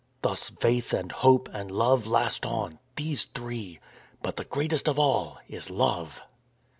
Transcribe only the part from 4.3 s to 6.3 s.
the greatest of all is Love."